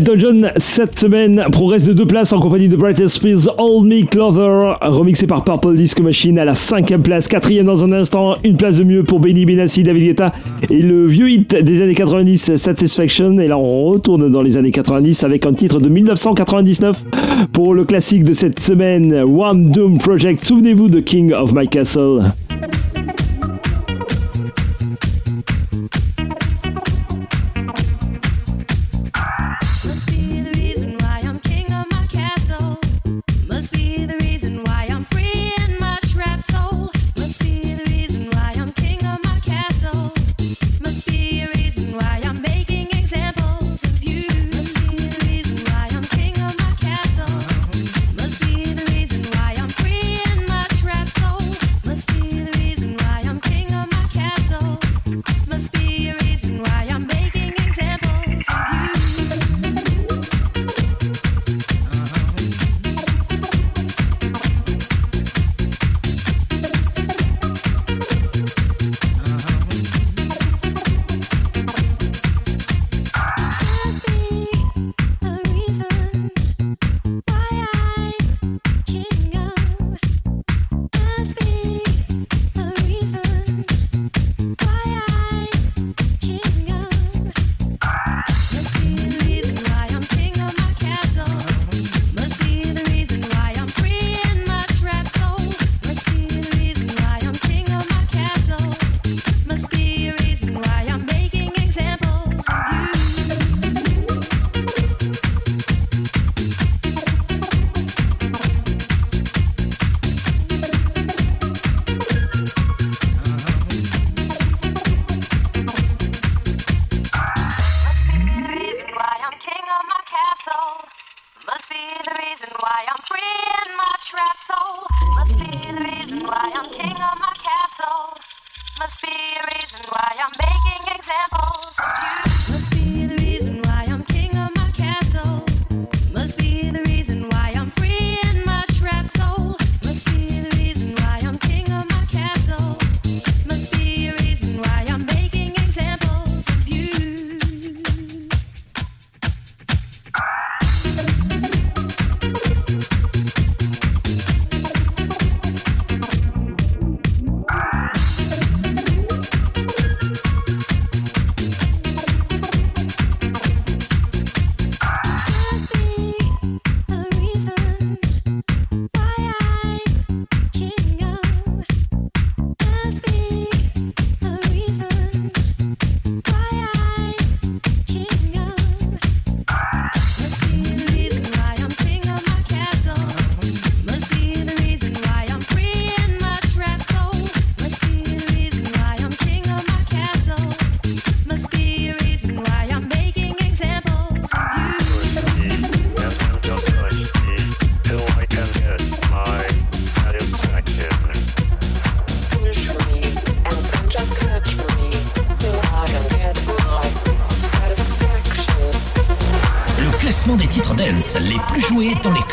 [0.00, 4.06] Elton John, cette semaine, progresse de deux places en compagnie de Brightest Spears, All Me
[4.06, 7.28] Clover, remixé par Purple Disco Machine à la cinquième place.
[7.28, 10.32] Quatrième dans un instant, une place de mieux pour Benny Benassi, David Guetta
[10.70, 13.38] et le vieux hit des années 90, Satisfaction.
[13.40, 17.04] Et là, on retourne dans les années 90 avec un titre de 1999
[17.52, 20.46] pour le classique de cette semaine, One Doom Project.
[20.46, 22.22] Souvenez-vous de King of My Castle.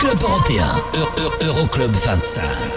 [0.07, 0.75] Joués dans les clubs européens.
[0.93, 2.76] Eu- Eu- Euroclub 25.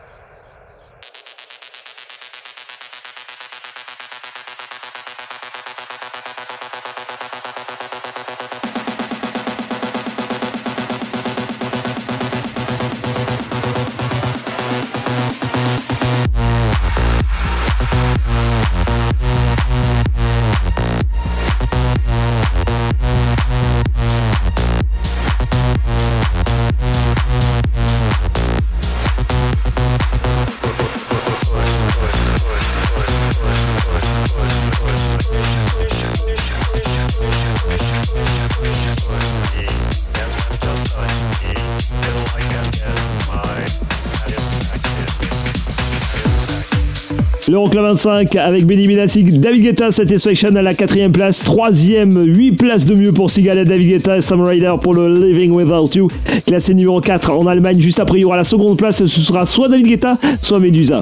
[47.51, 52.85] L'Euroclub 25 avec Benny Benassi, David Guetta, Satisfaction à la quatrième place, troisième, 8 places
[52.85, 56.07] de mieux pour Sigala, David Guetta et Sam Ryder pour le Living Without You,
[56.47, 57.81] classé numéro 4 en Allemagne.
[57.81, 61.01] Juste après, il y aura la seconde place, ce sera soit David Guetta, soit Medusa.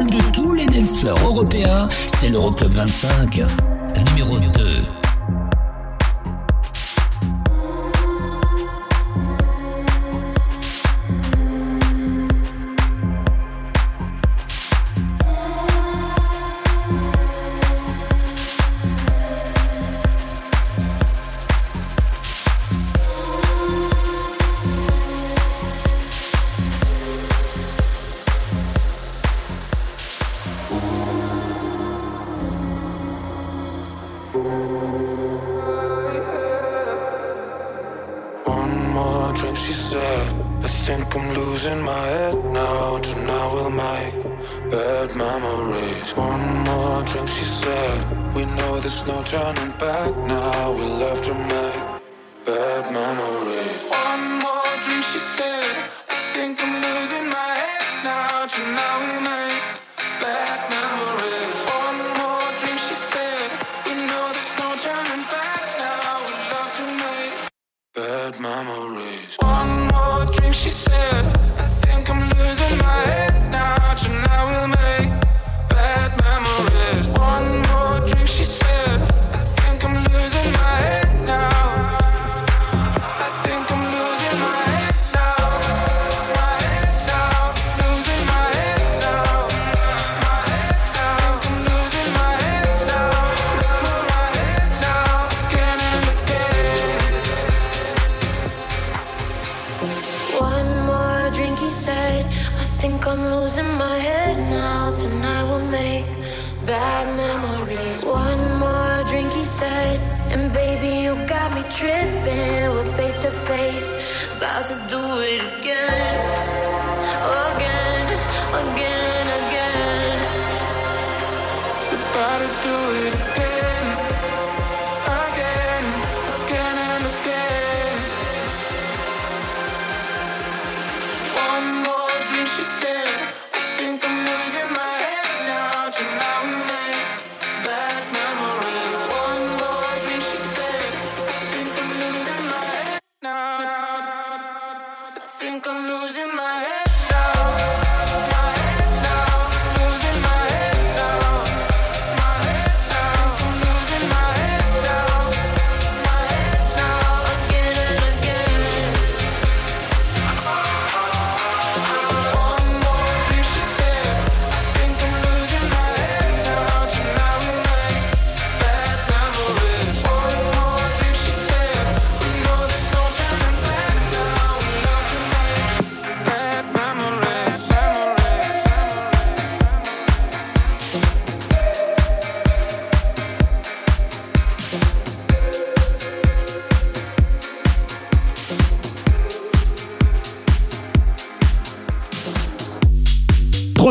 [0.00, 3.42] de tous les dancefloors européens, c'est l'Euroclub 25,
[4.06, 5.01] numéro 2.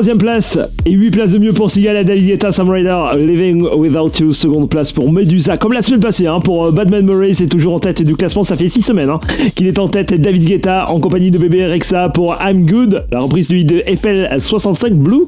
[0.01, 0.57] Troisième place
[0.87, 4.31] et 8 places de mieux pour Sigal et David Guetta, Sam Living Without You.
[4.31, 5.57] Seconde place pour Medusa.
[5.57, 8.41] Comme la semaine passée, hein, pour euh, Badman Murray, c'est toujours en tête du classement.
[8.41, 9.19] Ça fait 6 semaines hein,
[9.53, 10.11] qu'il est en tête.
[10.19, 14.89] David Guetta en compagnie de bébé Rexa pour I'm Good, la reprise du de FL65
[14.93, 15.27] Blue.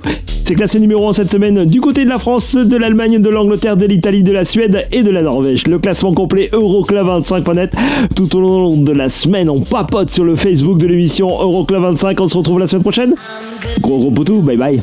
[0.56, 3.86] Classé numéro 1 cette semaine du côté de la France, de l'Allemagne, de l'Angleterre, de
[3.86, 5.68] l'Italie, de la Suède et de la Norvège.
[5.68, 7.74] Le classement complet Euroclub25.net.
[8.16, 12.16] Tout au long de la semaine, on papote sur le Facebook de l'émission Euroclub25.
[12.20, 13.16] On se retrouve la semaine prochaine.
[13.82, 14.82] Gros gros poutou, bye bye.